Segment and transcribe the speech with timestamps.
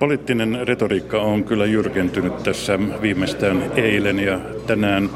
[0.00, 5.10] Poliittinen retoriikka on kyllä jyrkentynyt tässä viimeistään eilen ja tänään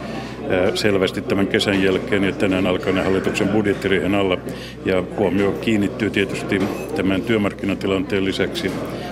[0.75, 4.39] selvästi tämän kesän jälkeen ja tänään alkaneen hallituksen budjettiriihen alla.
[4.85, 6.61] Ja huomio kiinnittyy tietysti
[6.97, 8.71] tämän työmarkkinatilanteen lisäksi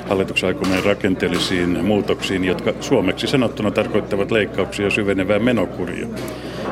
[0.09, 6.07] hallituksen aikomien rakenteellisiin muutoksiin, jotka suomeksi sanottuna tarkoittavat leikkauksia syvenevää menokuria.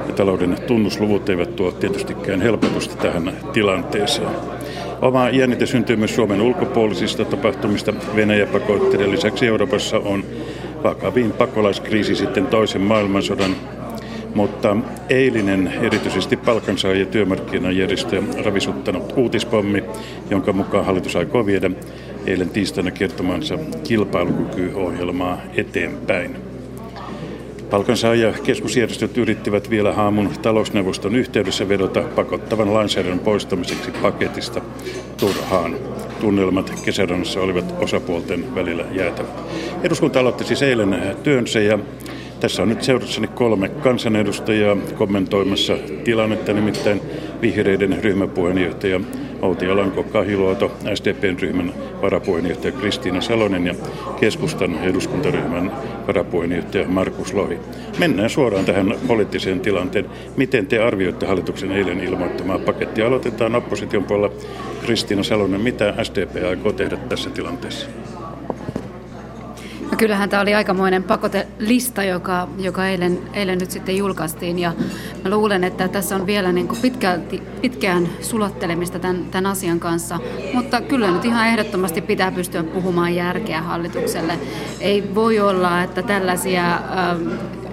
[0.07, 4.59] Ja talouden tunnusluvut eivät tuo tietystikään helpotusta tähän tilanteeseen.
[5.03, 7.93] Oma jännite syntyy myös Suomen ulkopuolisista tapahtumista.
[8.16, 10.25] Venäjä-pakotteiden lisäksi Euroopassa on
[10.83, 13.57] vakavin pakolaiskriisi sitten toisen maailmansodan
[14.34, 14.77] mutta
[15.09, 16.37] eilinen erityisesti
[16.98, 19.84] ja työmarkkinajärjestö ravisuttanut uutispommi,
[20.30, 21.71] jonka mukaan hallitus aikoo viedä
[22.27, 26.49] eilen tiistaina kertomansa kilpailukykyohjelmaa eteenpäin.
[27.70, 34.60] Palkansaaja keskusjärjestöt yrittivät vielä haamun talousneuvoston yhteydessä vedota pakottavan lainsäädännön poistamiseksi paketista
[35.16, 35.77] turhaan.
[36.20, 39.30] Tunnelmat kesärannassa olivat osapuolten välillä jäätävät.
[39.83, 41.79] Eduskunta aloitti siis eilen työnsä ja
[42.41, 47.01] tässä on nyt seurassani kolme kansanedustajaa kommentoimassa tilannetta, nimittäin
[47.43, 49.01] vihreiden ryhmäpuheenjohtaja
[49.43, 53.74] Outi Alanko Kahiluoto, SDPn ryhmän varapuheenjohtaja Kristiina Salonen ja
[54.21, 55.73] keskustan eduskuntaryhmän
[56.07, 57.59] varapuheenjohtaja Markus Lohi.
[57.99, 60.07] Mennään suoraan tähän poliittiseen tilanteen.
[60.37, 63.07] Miten te arvioitte hallituksen eilen ilmoittamaa pakettia?
[63.07, 64.37] Aloitetaan opposition puolella.
[64.84, 67.87] Kristiina Salonen, mitä SDP aikoo tehdä tässä tilanteessa?
[70.00, 74.72] Kyllähän tämä oli aikamoinen pakotelista, joka, joka eilen, eilen nyt sitten julkaistiin ja
[75.25, 80.19] mä luulen, että tässä on vielä niin kuin pitkälti, pitkään sulattelemista tämän, tämän asian kanssa,
[80.54, 84.38] mutta kyllä nyt ihan ehdottomasti pitää pystyä puhumaan järkeä hallitukselle.
[84.81, 87.28] Ei voi olla, että tällaisia ähm,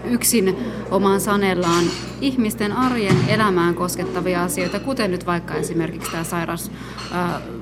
[0.05, 0.57] yksin
[0.91, 1.83] omaan sanellaan
[2.21, 6.23] ihmisten arjen elämään koskettavia asioita, kuten nyt vaikka esimerkiksi tämä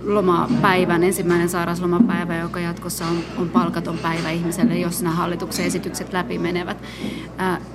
[0.06, 6.38] sairauslomapäivän, ensimmäinen sairauslomapäivä, joka jatkossa on, on palkaton päivä ihmiselle, jos nämä hallituksen esitykset läpi
[6.38, 6.78] menevät.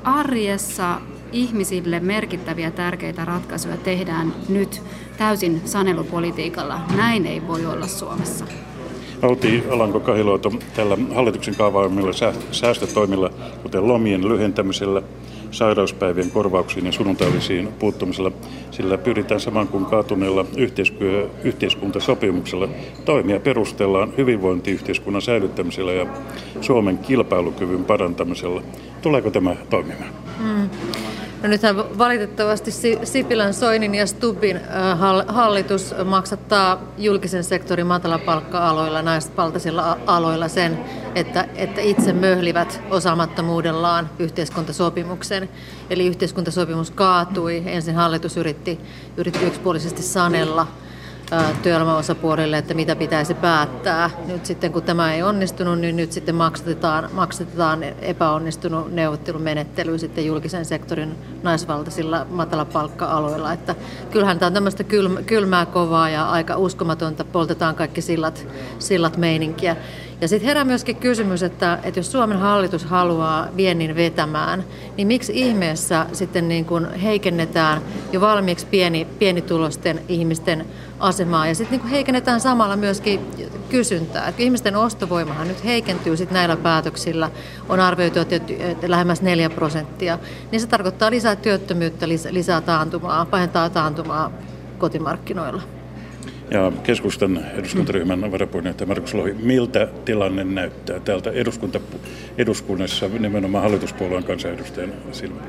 [0.05, 1.01] Arjessa
[1.33, 4.83] ihmisille merkittäviä tärkeitä ratkaisuja tehdään nyt
[5.19, 6.81] täysin sanelupolitiikalla.
[6.97, 8.45] Näin ei voi olla Suomessa.
[9.23, 12.13] Outi Alanko Kahiluoto tällä hallituksen kaavaamilla
[12.53, 13.31] säästötoimilla,
[13.63, 15.03] kuten lomien lyhentämisellä,
[15.51, 18.33] sairauspäivien korvauksiin ja sunnuntaillisiin puuttumisella,
[18.71, 20.45] sillä pyritään saman kuin kaatuneella
[21.45, 22.69] yhteiskuntasopimuksella
[23.05, 26.07] toimia perustellaan hyvinvointiyhteiskunnan säilyttämisellä ja
[26.61, 28.63] Suomen kilpailukyvyn parantamisella.
[29.03, 30.13] Tuleeko tämä toimimaan?
[30.39, 30.71] Mm.
[31.43, 32.71] No nythän valitettavasti
[33.05, 40.85] Sipilän, Soinin ja Stubbin äh, hallitus maksattaa julkisen sektorin matalapalkka-aloilla, naisvaltaisilla aloilla sen,
[41.15, 45.49] että, että itse möhlivät osaamattomuudellaan yhteiskuntasopimuksen.
[45.91, 47.63] Eli yhteiskuntasopimus kaatui.
[47.67, 48.81] Ensin hallitus yritti,
[49.17, 50.67] yritti yksipuolisesti sanella
[51.63, 54.11] työelämäosapuolille, että mitä pitäisi päättää.
[54.27, 60.65] Nyt sitten kun tämä ei onnistunut, niin nyt sitten maksatetaan, maksatetaan epäonnistunut neuvottelumenettely sitten julkisen
[60.65, 63.53] sektorin naisvaltaisilla matalapalkka-aloilla.
[63.53, 63.75] Että
[64.11, 64.85] kyllähän tämä on tämmöistä
[65.27, 68.47] kylmää kovaa ja aika uskomatonta, poltetaan kaikki sillat,
[68.79, 69.77] sillat meininkiä.
[70.21, 74.65] Ja sitten herää myöskin kysymys, että, että jos Suomen hallitus haluaa viennin vetämään,
[74.97, 77.83] niin miksi ihmeessä sitten niin kuin heikennetään
[78.13, 80.67] jo valmiiksi pieni, pienitulosten ihmisten
[80.99, 83.21] asemaa ja sitten niin heikennetään samalla myöskin
[83.69, 84.29] kysyntää.
[84.29, 87.31] Et ihmisten ostovoimahan nyt heikentyy sit näillä päätöksillä,
[87.69, 88.41] on arvioitu, että
[88.87, 90.19] lähemmäs 4 prosenttia,
[90.53, 94.33] niin se tarkoittaa lisää työttömyyttä, lisää taantumaa, pahentaa taantumaa
[94.79, 95.80] kotimarkkinoilla.
[96.51, 101.81] Ja keskustan eduskuntaryhmän varapuheenjohtaja Markus Lohi, miltä tilanne näyttää täältä eduskunta,
[102.39, 105.49] eduskunnassa nimenomaan hallituspuolueen kansanedustajan silmään?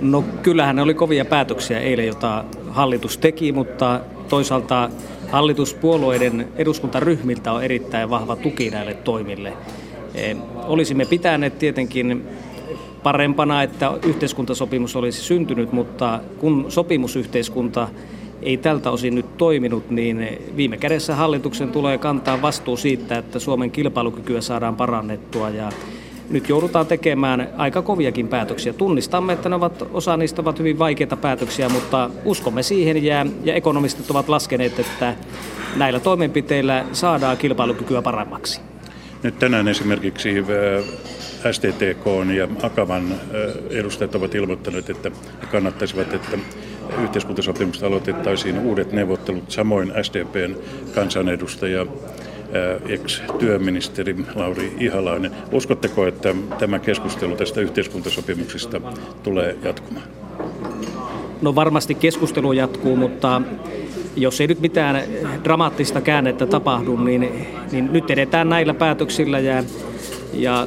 [0.00, 4.90] No kyllähän ne oli kovia päätöksiä eilen, jota hallitus teki, mutta toisaalta
[5.30, 9.52] hallituspuolueiden eduskuntaryhmiltä on erittäin vahva tuki näille toimille.
[10.14, 10.36] E,
[10.66, 12.26] olisimme pitäneet tietenkin
[13.02, 17.88] parempana, että yhteiskuntasopimus olisi syntynyt, mutta kun sopimusyhteiskunta
[18.44, 23.70] ei tältä osin nyt toiminut, niin viime kädessä hallituksen tulee kantaa vastuu siitä, että Suomen
[23.70, 25.72] kilpailukykyä saadaan parannettua ja
[26.30, 28.72] nyt joudutaan tekemään aika koviakin päätöksiä.
[28.72, 33.54] Tunnistamme, että ne ovat, osa niistä ovat hyvin vaikeita päätöksiä, mutta uskomme siihen ja, ja
[33.54, 35.14] ekonomistit ovat laskeneet, että
[35.76, 38.60] näillä toimenpiteillä saadaan kilpailukykyä paremmaksi.
[39.22, 43.18] Nyt tänään esimerkiksi äh, STTK ja Akavan äh,
[43.70, 45.10] edustajat ovat ilmoittaneet, että
[45.50, 46.38] kannattaisivat, että
[47.02, 49.50] yhteiskuntasopimusta aloitettaisiin uudet neuvottelut.
[49.50, 50.56] Samoin SDPn
[50.94, 51.86] kansanedustaja
[52.88, 55.30] ex-työministeri Lauri Ihalainen.
[55.52, 58.80] Uskotteko, että tämä keskustelu tästä yhteiskuntasopimuksesta
[59.22, 60.06] tulee jatkumaan?
[61.42, 63.42] No varmasti keskustelu jatkuu, mutta
[64.16, 65.02] jos ei nyt mitään
[65.44, 69.64] dramaattista käännettä tapahdu, niin, niin nyt edetään näillä päätöksillä ja,
[70.32, 70.66] ja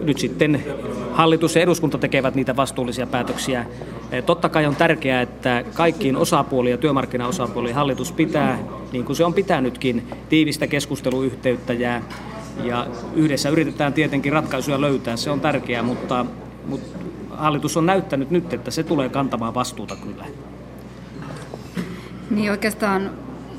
[0.00, 0.64] nyt sitten
[1.12, 3.66] hallitus ja eduskunta tekevät niitä vastuullisia päätöksiä.
[4.26, 8.58] Totta kai on tärkeää, että kaikkiin osapuoliin ja työmarkkinaosapuoliin hallitus pitää,
[8.92, 12.02] niin kuin se on pitänytkin, tiivistä keskusteluyhteyttä ja,
[12.64, 15.16] ja yhdessä yritetään tietenkin ratkaisuja löytää.
[15.16, 16.26] Se on tärkeää, mutta,
[16.66, 16.98] mutta
[17.30, 20.24] hallitus on näyttänyt nyt, että se tulee kantamaan vastuuta kyllä.
[22.30, 23.10] Niin oikeastaan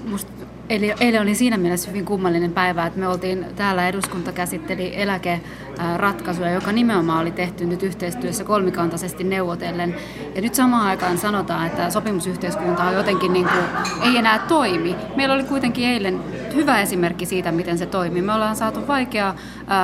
[0.05, 0.40] musta
[0.71, 6.51] Eli eilen oli siinä mielessä hyvin kummallinen päivä, että me oltiin täällä eduskunta käsitteli eläkeratkaisuja,
[6.51, 9.95] joka nimenomaan oli tehty nyt yhteistyössä kolmikantaisesti neuvotellen.
[10.35, 13.65] Ja nyt samaan aikaan sanotaan, että sopimusyhteiskunta on jotenkin niin kuin,
[14.03, 14.95] ei enää toimi.
[15.15, 16.19] Meillä oli kuitenkin eilen
[16.55, 18.21] hyvä esimerkki siitä, miten se toimii.
[18.21, 19.35] Me ollaan saatu vaikeaa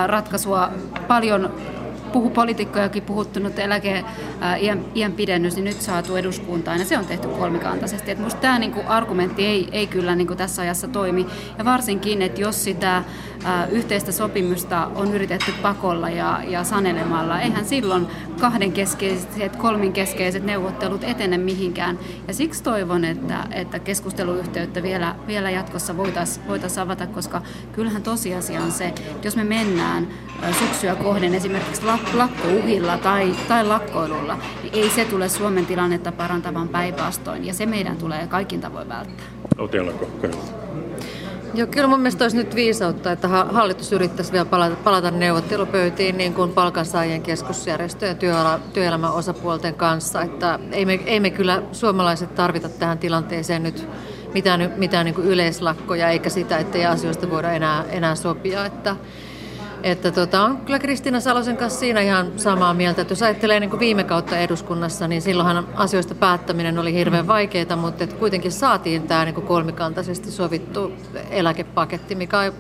[0.08, 0.70] ratkaisua
[1.08, 1.52] paljon
[2.14, 4.04] puhu, poliitikkojakin puhuttunut eläke
[4.62, 8.12] iän, iän pidennys, niin nyt saatu eduskuntaan ja se on tehty kolmikantaisesti.
[8.12, 11.28] Et musta tämä niinku argumentti ei, ei kyllä niinku tässä ajassa toimi
[11.58, 13.04] ja varsinkin, että jos sitä
[13.72, 18.08] yhteistä sopimusta on yritetty pakolla ja, ja sanelemalla, eihän silloin
[18.40, 22.00] kahden keskeiset, kolmin keskeiset neuvottelut etene mihinkään.
[22.28, 28.62] Ja siksi toivon, että, että keskusteluyhteyttä vielä, vielä jatkossa voitaisiin voitais avata, koska kyllähän tosiasia
[28.62, 30.08] on se, että jos me mennään
[30.60, 37.46] syksyä kohden esimerkiksi lakkouhilla tai, tai lakkoilulla, niin ei se tule Suomen tilannetta parantavan päinvastoin,
[37.46, 39.26] ja se meidän tulee kaikin tavoin välttää.
[39.58, 40.10] Otelako?
[41.54, 46.34] Joo, kyllä mun mielestä olisi nyt viisautta, että hallitus yrittäisi vielä palata, palata neuvottelupöytiin niin
[46.34, 50.22] kuin palkansaajien keskusjärjestöjen ja työala, työelämän osapuolten kanssa.
[50.22, 53.88] Että ei, me, ei me kyllä suomalaiset tarvita tähän tilanteeseen nyt
[54.34, 58.66] mitään, mitään niin kuin yleislakkoja, eikä sitä, että ei asioista voida enää, enää sopia.
[58.66, 58.96] Että,
[59.84, 63.70] että tota, on kyllä Kristiina Salosen kanssa siinä ihan samaa mieltä, että jos ajattelee niin
[63.70, 69.08] kuin viime kautta eduskunnassa, niin silloinhan asioista päättäminen oli hirveän vaikeaa, mutta että kuitenkin saatiin
[69.08, 70.92] tämä niin kuin kolmikantaisesti sovittu
[71.30, 72.54] eläkepaketti, mikä on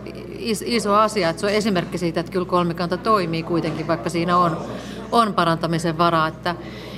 [0.65, 1.29] iso asia.
[1.29, 4.57] Että se on esimerkki siitä, että kyllä kolmikanta toimii kuitenkin, vaikka siinä on,
[5.11, 6.27] on parantamisen varaa.
[6.27, 6.55] Että,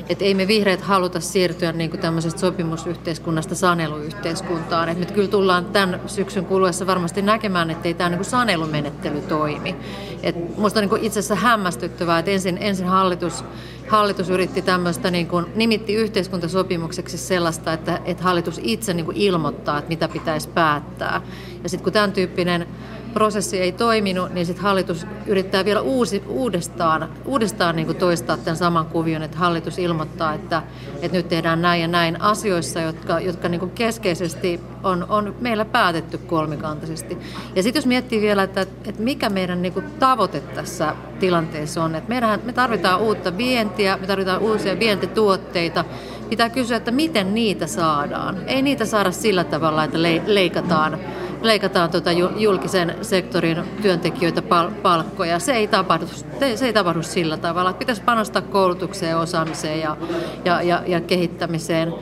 [0.09, 4.89] että ei me vihreät haluta siirtyä niin kuin tämmöisestä sopimusyhteiskunnasta saneluyhteiskuntaan.
[4.89, 9.75] Että me kyllä tullaan tämän syksyn kuluessa varmasti näkemään, että ei tämä niin sanelumenettely toimi.
[10.23, 13.43] Et musta on niin itse asiassa hämmästyttävää, että ensin, ensin hallitus,
[13.87, 19.77] hallitus yritti tämmöistä, niin kuin, nimitti yhteiskuntasopimukseksi sellaista, että, että hallitus itse niin kuin ilmoittaa,
[19.77, 21.21] että mitä pitäisi päättää.
[21.63, 22.67] Ja sitten kun tämän tyyppinen
[23.13, 28.85] prosessi ei toiminut, niin sitten hallitus yrittää vielä uusi, uudestaan, uudestaan niin toistaa tämän saman
[28.85, 30.63] kuvion, että hallitus ilmoittaa, että,
[31.01, 36.17] että nyt tehdään näin ja näin asioissa, jotka, jotka niin keskeisesti on, on meillä päätetty
[36.17, 37.17] kolmikantaisesti.
[37.55, 42.09] Ja sitten jos miettii vielä, että, että mikä meidän niin tavoite tässä tilanteessa on, että
[42.09, 45.85] meidän, me tarvitaan uutta vientiä, me tarvitaan uusia vientituotteita,
[46.29, 48.37] pitää kysyä, että miten niitä saadaan.
[48.47, 50.99] Ei niitä saada sillä tavalla, että leikataan
[51.41, 55.39] leikataan tuota julkisen sektorin työntekijöitä pal- palkkoja.
[55.39, 56.05] Se ei, tapahdu,
[56.55, 57.73] se ei tapahdu sillä tavalla.
[57.73, 59.97] Pitäisi panostaa koulutukseen, osaamiseen ja,
[60.45, 61.93] ja, ja, ja kehittämiseen.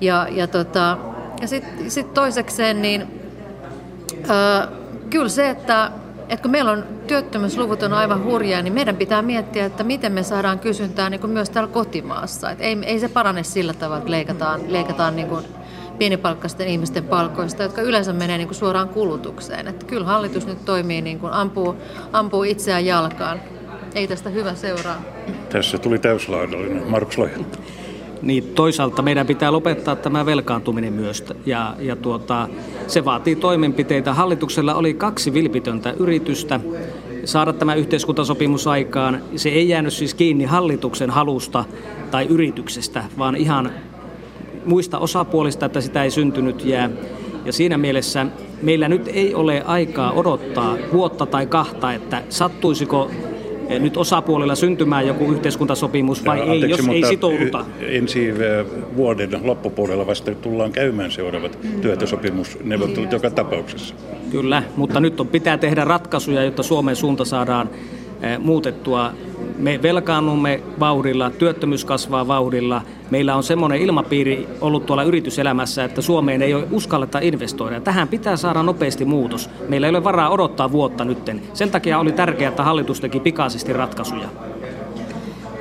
[0.00, 0.98] Ja, ja, tota,
[1.40, 3.02] ja sitten sit toisekseen, niin
[4.30, 4.68] äh,
[5.10, 5.90] kyllä se, että,
[6.28, 10.22] että kun meillä on työttömyysluvut on aivan hurjaa, niin meidän pitää miettiä, että miten me
[10.22, 12.50] saadaan kysyntää niin kuin myös täällä kotimaassa.
[12.50, 15.44] Et ei, ei se parane sillä tavalla, että leikataan, leikataan niin kuin
[16.00, 19.68] pienipalkkaisten ihmisten palkoista, jotka yleensä menee niin kuin suoraan kulutukseen.
[19.68, 21.76] Että kyllä hallitus nyt toimii niin kuin ampuu,
[22.12, 23.40] ampuu itseään jalkaan.
[23.94, 25.02] Ei tästä hyvä seuraa.
[25.48, 26.90] Tässä tuli täyslaadallinen.
[26.90, 27.46] Markus Lohen.
[28.22, 32.48] Niin toisaalta meidän pitää lopettaa tämä velkaantuminen myös ja, ja tuota,
[32.86, 34.14] se vaatii toimenpiteitä.
[34.14, 36.60] Hallituksella oli kaksi vilpitöntä yritystä
[37.24, 39.22] saada tämä yhteiskuntasopimus aikaan.
[39.36, 41.64] Se ei jäänyt siis kiinni hallituksen halusta
[42.10, 43.72] tai yrityksestä, vaan ihan
[44.64, 46.90] muista osapuolista, että sitä ei syntynyt jää.
[47.44, 48.26] Ja siinä mielessä
[48.62, 53.10] meillä nyt ei ole aikaa odottaa vuotta tai kahta, että sattuisiko
[53.68, 57.64] eh, nyt osapuolilla syntymään joku yhteiskuntasopimus vai ja, ei, jos ei sitouduta?
[57.80, 58.36] Ensi eh,
[58.96, 63.94] vuoden loppupuolella vasta tullaan käymään seuraavat työehtosopimusneuvottelut joka tapauksessa.
[64.30, 67.70] Kyllä, mutta nyt on, pitää tehdä ratkaisuja, jotta Suomen suunta saadaan
[68.22, 69.12] eh, muutettua
[69.60, 72.82] me velkaannumme vauhdilla, työttömyys kasvaa vauhdilla.
[73.10, 77.80] Meillä on semmoinen ilmapiiri ollut tuolla yrityselämässä, että Suomeen ei ole uskalleta investoida.
[77.80, 79.50] Tähän pitää saada nopeasti muutos.
[79.68, 81.42] Meillä ei ole varaa odottaa vuotta nytten.
[81.54, 84.28] Sen takia oli tärkeää, että hallitus teki pikaisesti ratkaisuja.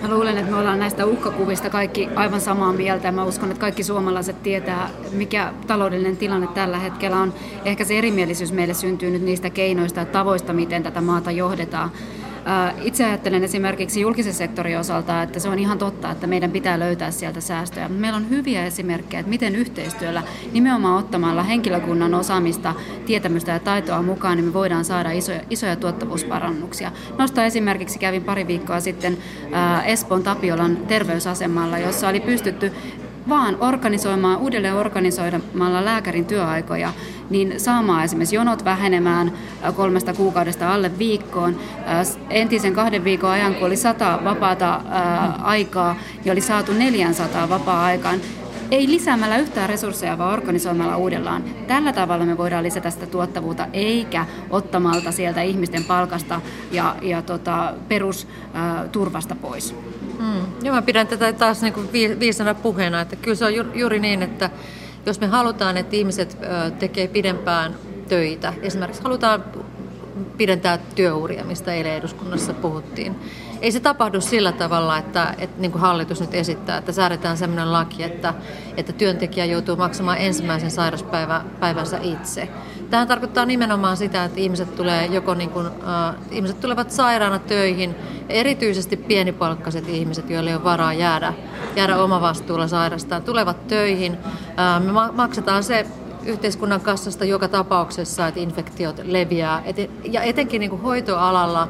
[0.02, 3.12] Mä luulen, että me ollaan näistä uhkakuvista kaikki aivan samaa mieltä.
[3.12, 7.34] Mä uskon, että kaikki suomalaiset tietää, mikä taloudellinen tilanne tällä hetkellä on.
[7.66, 11.92] Ehkä se erimielisyys meille syntyy nyt niistä keinoista ja tavoista, miten tätä maata johdetaan.
[12.84, 17.12] Itse ajattelen esimerkiksi julkisen sektorin osalta, että se on ihan totta, että meidän pitää löytää
[17.12, 17.90] sieltä säästöjä.
[17.90, 22.74] Meillä on hyviä esimerkkejä, että miten yhteistyöllä nimenomaan ottamalla henkilökunnan osaamista,
[23.06, 26.92] tietämystä ja taitoa mukaan, niin me voidaan saada isoja, isoja tuottavuusparannuksia.
[27.18, 29.18] Nosta esimerkiksi kävin pari viikkoa sitten
[29.86, 32.72] Espoon Tapiolan terveysasemalla, jossa oli pystytty
[33.30, 36.94] vaan organisoimaan, uudelleen organisoimalla lääkärin työaikoja,
[37.30, 39.32] niin saamaan esimerkiksi jonot vähenemään
[39.76, 41.58] kolmesta kuukaudesta alle viikkoon.
[42.30, 44.82] Entisen kahden viikon ajan, kun oli sata vapaata
[45.44, 45.96] aikaa,
[46.26, 48.20] niin oli saatu 400 vapaa-aikaan
[48.72, 51.44] ei lisäämällä yhtään resursseja, vaan organisoimalla uudellaan.
[51.68, 57.74] Tällä tavalla me voidaan lisätä sitä tuottavuutta, eikä ottamalta sieltä ihmisten palkasta ja, ja tota,
[57.88, 59.76] perusturvasta pois.
[60.20, 60.46] Mm.
[60.64, 64.22] Joo, mä pidän tätä taas niin kuin viisana puheena, että kyllä se on juuri niin,
[64.22, 64.50] että
[65.06, 66.38] jos me halutaan, että ihmiset
[66.80, 67.76] tekee pidempään
[68.10, 69.44] töitä, esimerkiksi halutaan
[70.38, 73.16] pidentää työuria, mistä eilen eduskunnassa puhuttiin.
[73.62, 77.74] Ei se tapahdu sillä tavalla, että, että niin kuin hallitus nyt esittää, että säädetään sellainen
[77.74, 78.34] laki, että,
[78.78, 82.50] että työntekijä joutuu maksamaan ensimmäisen sairauspäivänsä itse.
[82.90, 87.96] Tähän tarkoittaa nimenomaan sitä, että ihmiset, tulee joko niin kuin, äh, ihmiset tulevat sairaana töihin,
[88.30, 91.34] erityisesti pienipalkkaiset ihmiset, joille ei ole varaa jäädä,
[91.76, 94.18] jäädä omavastuulla sairastaan, tulevat töihin.
[94.60, 95.86] Äh, me maksetaan se
[96.26, 99.62] yhteiskunnan kassasta joka tapauksessa, että infektiot leviää.
[99.66, 101.68] Et, ja etenkin niin kuin hoitoalalla,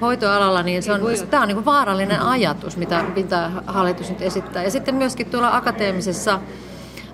[0.00, 4.64] hoitoalalla niin se on, tämä on niin kuin vaarallinen ajatus, mitä, mitä hallitus nyt esittää.
[4.64, 6.40] Ja sitten myöskin tuolla akateemisessa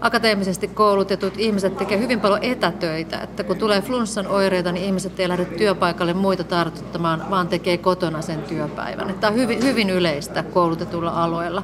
[0.00, 5.29] akateemisesti koulutetut ihmiset tekevät hyvin paljon etätöitä, että kun tulee flunssan oireita, niin ihmiset ei
[5.29, 9.15] lähde työpaikalle muita tartuttamaan, vaan tekee kotona sen työpäivän.
[9.21, 11.62] Tämä on hyvin, hyvin yleistä koulutetulla alueella.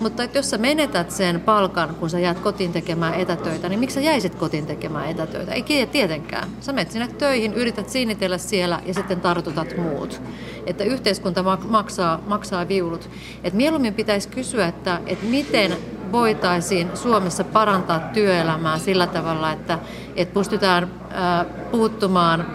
[0.00, 3.94] Mutta että jos sä menetät sen palkan, kun sä jäät kotiin tekemään etätöitä, niin miksi
[3.94, 5.52] sä jäisit kotiin tekemään etätöitä?
[5.52, 6.48] Ei tietenkään.
[6.60, 10.22] Sä menet sinne töihin, yrität sinnitellä siellä ja sitten tartutat muut.
[10.66, 13.10] Että yhteiskunta maksaa, maksaa viulut.
[13.44, 15.76] Et mieluummin pitäisi kysyä, että, että miten
[16.12, 19.78] voitaisiin Suomessa parantaa työelämää sillä tavalla, että,
[20.16, 20.90] että pystytään
[21.70, 22.46] puuttumaan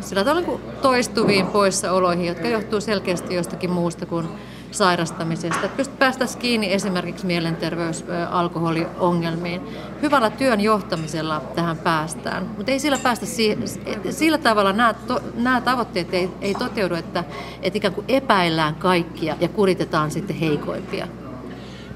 [0.00, 4.28] sillä tavalla niin toistuviin poissaoloihin, jotka johtuu selkeästi jostakin muusta kuin
[4.70, 5.66] sairastamisesta.
[5.66, 9.60] Että päästäisiin kiinni esimerkiksi mielenterveys- alkoholiongelmiin.
[10.02, 13.62] Hyvällä työn johtamisella tähän päästään, mutta ei sillä päästä siihen,
[14.10, 17.24] sillä tavalla nämä, to, nämä tavoitteet ei, ei toteudu, että,
[17.62, 21.08] että ikään kuin epäillään kaikkia ja kuritetaan sitten heikoimpia.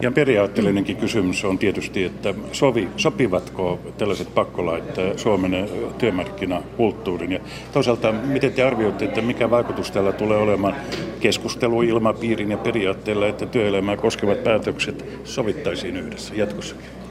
[0.02, 5.68] Ja periaatteellinenkin kysymys on tietysti, että sovi, sopivatko tällaiset pakkolait Suomen
[5.98, 7.32] työmarkkinakulttuurin.
[7.32, 7.40] Ja
[7.72, 10.74] toisaalta, miten te arvioitte, että mikä vaikutus tällä tulee olemaan
[11.20, 17.01] keskusteluilmapiirin ja periaatteella, että työelämää koskevat päätökset sovittaisiin yhdessä jatkossakin?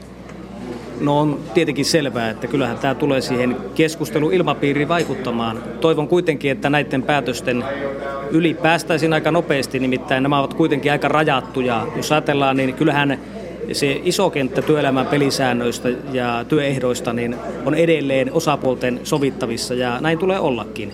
[1.02, 5.62] No on tietenkin selvää, että kyllähän tämä tulee siihen keskusteluilmapiiriin vaikuttamaan.
[5.80, 7.64] Toivon kuitenkin, että näiden päätösten
[8.30, 11.86] yli päästäisiin aika nopeasti, nimittäin nämä ovat kuitenkin aika rajattuja.
[11.96, 13.18] Jos ajatellaan, niin kyllähän
[13.72, 20.40] se iso kenttä työelämän pelisäännöistä ja työehdoista niin on edelleen osapuolten sovittavissa ja näin tulee
[20.40, 20.92] ollakin.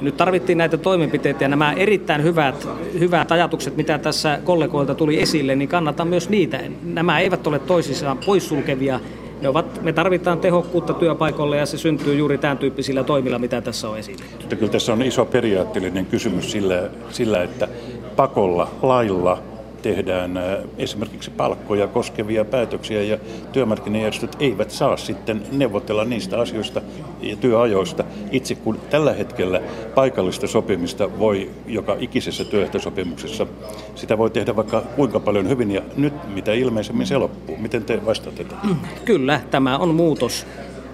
[0.00, 5.56] Nyt tarvittiin näitä toimenpiteitä ja nämä erittäin hyvät, hyvät ajatukset, mitä tässä kollegoilta tuli esille,
[5.56, 6.60] niin kannatan myös niitä.
[6.84, 9.00] Nämä eivät ole toisissaan poissulkevia,
[9.40, 13.88] ne ovat, me tarvitaan tehokkuutta työpaikoille ja se syntyy juuri tämän tyyppisillä toimilla, mitä tässä
[13.88, 14.24] on esille.
[14.58, 17.68] Kyllä tässä on iso periaatteellinen kysymys sillä, sillä että
[18.16, 19.42] pakolla, lailla
[19.86, 20.40] tehdään
[20.78, 23.18] esimerkiksi palkkoja koskevia päätöksiä ja
[23.52, 26.80] työmarkkinajärjestöt eivät saa sitten neuvotella niistä asioista
[27.20, 29.60] ja työajoista itse, kun tällä hetkellä
[29.94, 33.46] paikallista sopimista voi joka ikisessä työehtosopimuksessa,
[33.94, 37.56] sitä voi tehdä vaikka kuinka paljon hyvin ja nyt mitä ilmeisemmin se loppuu.
[37.56, 38.56] Miten te vastaatte tätä?
[39.04, 40.46] Kyllä, tämä on muutos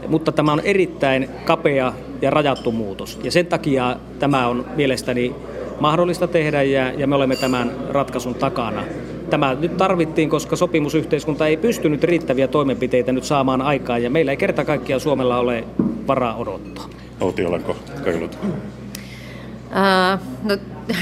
[0.08, 3.20] mutta tämä on erittäin kapea ja rajattu muutos.
[3.24, 5.34] Ja sen takia tämä on mielestäni
[5.82, 8.84] mahdollista tehdä ja, ja me olemme tämän ratkaisun takana.
[9.30, 14.36] Tämä nyt tarvittiin, koska sopimusyhteiskunta ei pystynyt riittäviä toimenpiteitä nyt saamaan aikaan ja meillä ei
[14.36, 15.64] kerta kaikkiaan Suomella ole
[16.06, 16.84] varaa odottaa.
[17.20, 18.38] Outi Olanko, Kailut.
[19.76, 20.56] Äh, no,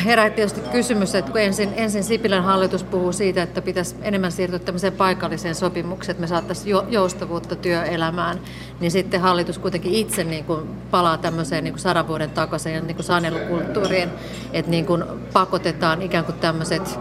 [0.04, 4.58] herää tietysti kysymys, että kun ensin, ensin Sipilän hallitus puhuu siitä, että pitäisi enemmän siirtyä
[4.58, 8.40] tämmöiseen paikalliseen sopimukseen, että me saataisiin joustavuutta työelämään,
[8.80, 13.04] niin sitten hallitus kuitenkin itse niin kuin palaa tämmöiseen niin kuin sadan vuoden takaisin niin
[13.04, 14.08] sanelukulttuuriin,
[14.52, 16.98] että niin kuin pakotetaan ikään kuin tämmöiset,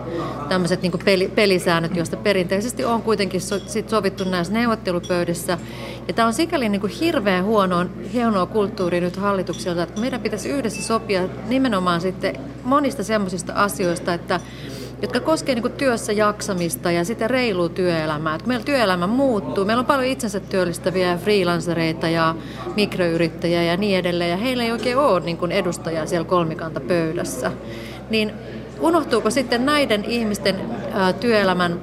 [0.49, 5.57] tämmöiset niin kuin peli, pelisäännöt, joista perinteisesti on kuitenkin so, sit sovittu näissä neuvottelupöydissä.
[6.07, 10.49] Ja tämä on sikäli niin kuin hirveän huonoa, hienoa kulttuuria nyt hallitukselta, että meidän pitäisi
[10.49, 12.35] yhdessä sopia nimenomaan sitten
[12.69, 14.39] monista semmoisista asioista, että
[15.01, 18.35] jotka koskevat niin työssä jaksamista ja sitä reilua työelämää.
[18.35, 22.35] Et meillä työelämä muuttuu, meillä on paljon itsensä työllistäviä freelancereita ja
[22.75, 27.51] mikroyrittäjiä ja niin edelleen, ja heillä ei oikein ole niin edustajaa siellä kolmikantapöydässä.
[28.09, 28.33] Niin
[28.79, 30.55] unohtuuko sitten näiden ihmisten
[31.19, 31.79] työelämän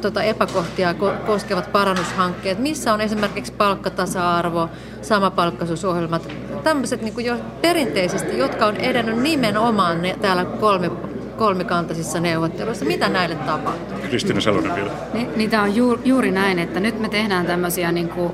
[0.00, 0.94] tota epäkohtia
[1.26, 4.68] koskevat parannushankkeet, missä on esimerkiksi palkkatasa-arvo,
[5.02, 6.28] samapalkkaisuusohjelmat,
[6.64, 10.90] tämmöiset niin jo perinteisesti, jotka on edennyt nimenomaan ne, täällä kolme,
[11.36, 12.84] kolmikantaisissa neuvotteluissa.
[12.84, 13.98] Mitä näille tapahtuu?
[14.08, 14.90] Kristina Salonen vielä.
[15.14, 18.32] Ni, niitä on juuri, juuri näin, että nyt me tehdään tämmöisiä niin kuin,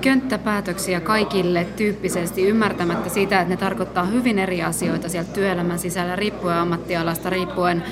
[0.00, 6.56] könttäpäätöksiä kaikille tyyppisesti ymmärtämättä sitä, että ne tarkoittaa hyvin eri asioita sieltä työelämän sisällä riippuen
[6.56, 7.84] ammattialasta, riippuen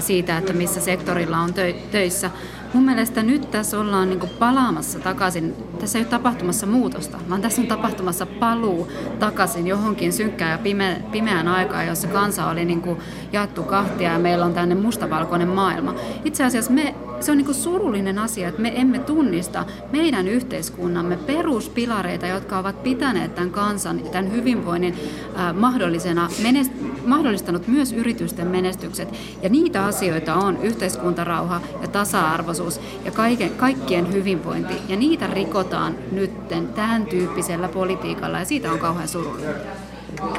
[0.00, 1.54] siitä, että missä sektorilla on
[1.90, 2.30] töissä.
[2.72, 7.62] Mun mielestä nyt tässä ollaan niin palaamassa takaisin, tässä ei ole tapahtumassa muutosta, vaan tässä
[7.62, 12.96] on tapahtumassa paluu takaisin johonkin synkkään ja pime, pimeään aikaan, jossa kansa oli niin
[13.32, 15.94] jaettu kahtia ja meillä on tänne mustavalkoinen maailma.
[16.24, 22.26] Itse asiassa me, se on niin surullinen asia, että me emme tunnista meidän yhteiskunnamme peruspilareita,
[22.26, 24.94] jotka ovat pitäneet tämän kansan, tämän hyvinvoinnin
[25.36, 26.72] äh, mahdollisena, menest,
[27.06, 29.08] mahdollistanut myös yritysten menestykset.
[29.42, 34.74] Ja niitä asioita on yhteiskuntarauha ja tasa-arvoisuus ja kaiken, kaikkien hyvinvointi.
[34.88, 39.83] Ja niitä rikotaan nytten tämän tyyppisellä politiikalla ja siitä on kauhean surullinen.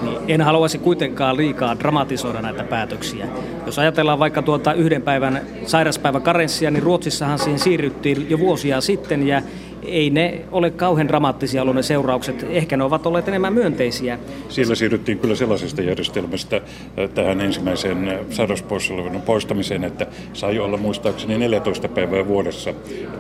[0.02, 3.28] Niin, en haluaisi kuitenkaan liikaa dramatisoida näitä päätöksiä.
[3.66, 9.28] Jos ajatellaan vaikka tuota yhden päivän sairaspäivän karenssia, niin Ruotsissahan siihen siirryttiin jo vuosia sitten
[9.28, 9.42] ja
[9.88, 12.46] ei ne ole kauhean dramaattisia ollut ne seuraukset.
[12.50, 14.20] Ehkä ne ovat olleet enemmän myönteisiä.
[14.50, 21.88] Siellä siirryttiin kyllä sellaisesta järjestelmästä äh, tähän ensimmäiseen sairauspoissaolon poistamiseen, että sai olla muistaakseni 14
[21.88, 22.74] päivää vuodessa,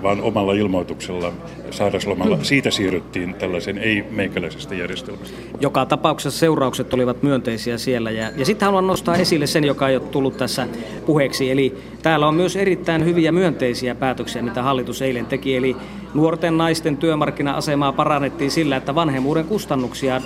[0.03, 1.33] vaan omalla ilmoituksella
[1.71, 2.37] sairauslomalla.
[2.41, 5.37] Siitä siirryttiin tällaisen ei-meikäläisestä järjestelmästä.
[5.59, 8.11] Joka tapauksessa seuraukset olivat myönteisiä siellä.
[8.11, 10.67] Ja, ja sitten haluan nostaa esille sen, joka ei ole tullut tässä
[11.05, 11.51] puheeksi.
[11.51, 15.55] Eli täällä on myös erittäin hyviä myönteisiä päätöksiä, mitä hallitus eilen teki.
[15.55, 15.75] Eli
[16.15, 20.21] nuorten naisten työmarkkina-asemaa parannettiin sillä, että vanhemmuuden kustannuksia,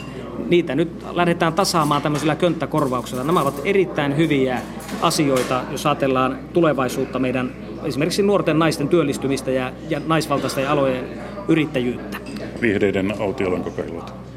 [0.50, 3.24] niitä nyt lähdetään tasaamaan tämmöisillä könttäkorvauksilla.
[3.24, 4.62] Nämä ovat erittäin hyviä
[5.02, 7.52] asioita, jos ajatellaan tulevaisuutta meidän
[7.84, 11.06] esimerkiksi nuorten naisten työllistymistä ja, ja naisvaltaisten alojen
[11.48, 12.18] yrittäjyyttä.
[12.62, 14.29] Vihreiden autiolan kokeilut.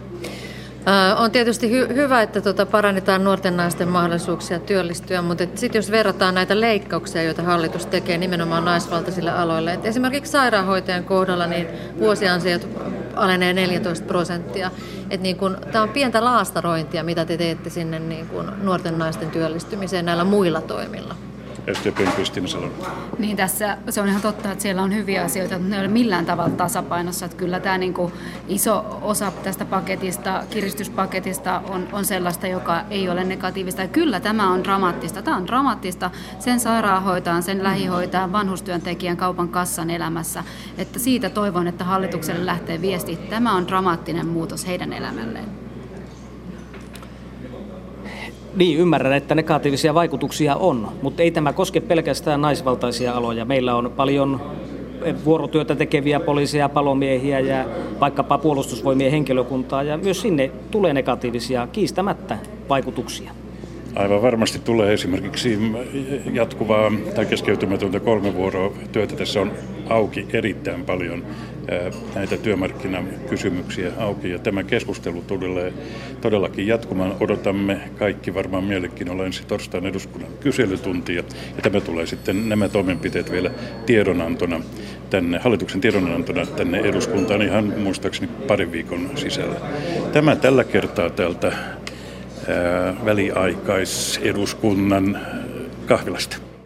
[1.19, 6.35] On tietysti hy- hyvä, että tuota parannetaan nuorten naisten mahdollisuuksia työllistyä, mutta sitten jos verrataan
[6.35, 11.66] näitä leikkauksia, joita hallitus tekee nimenomaan naisvaltaisille aloille, että esimerkiksi sairaanhoitajan kohdalla niin
[11.99, 12.68] vuosiansiot
[13.16, 14.71] alenee 14 prosenttia.
[15.18, 15.37] Niin
[15.73, 20.61] tämä on pientä laastarointia, mitä te teette sinne niin kun nuorten naisten työllistymiseen näillä muilla
[20.61, 21.14] toimilla.
[21.72, 22.72] SDPn Kristina Salonen.
[23.18, 25.88] Niin tässä se on ihan totta, että siellä on hyviä asioita, mutta ne ei ole
[25.88, 27.27] millään tavalla tasapainossa.
[27.27, 28.12] Että kyllä tämä niin kuin
[28.48, 33.83] iso osa tästä paketista, kiristyspaketista on, on sellaista, joka ei ole negatiivista.
[33.83, 35.22] Ja kyllä tämä on dramaattista.
[35.22, 40.44] Tämä on dramaattista sen sairaanhoitajan, sen lähihoitajan, vanhustyöntekijän, kaupan kassan elämässä.
[40.79, 45.62] Että siitä toivon, että hallitukselle lähtee viesti, tämä on dramaattinen muutos heidän elämälleen.
[48.57, 53.45] Niin, ymmärrän, että negatiivisia vaikutuksia on, mutta ei tämä koske pelkästään naisvaltaisia aloja.
[53.45, 54.41] Meillä on paljon
[55.25, 57.65] vuorotyötä tekeviä poliiseja, palomiehiä ja
[58.01, 62.38] vaikkapa puolustusvoimien henkilökuntaa, ja myös sinne tulee negatiivisia kiistämättä
[62.69, 63.33] vaikutuksia.
[63.95, 65.59] Aivan varmasti tulee esimerkiksi
[66.33, 69.17] jatkuvaa tai keskeytymätöntä kolme vuoroa työtä.
[69.17, 69.53] Tässä on
[69.88, 71.25] auki erittäin paljon
[72.14, 75.72] näitä työmarkkinakysymyksiä auki ja tämä keskustelu tulee
[76.20, 77.14] todellakin jatkumaan.
[77.20, 81.22] Odotamme kaikki varmaan mielenkiinnolla ensi torstain eduskunnan kyselytuntia
[81.57, 83.51] ja tämä tulee sitten nämä toimenpiteet vielä
[83.87, 84.61] tiedonantona
[85.11, 89.57] tänne, hallituksen tiedonantona tänne eduskuntaan ihan muistaakseni parin viikon sisällä.
[90.12, 91.53] Tämä tällä kertaa täältä
[93.05, 95.18] väliaikaiseduskunnan
[95.87, 96.52] kahvilasta.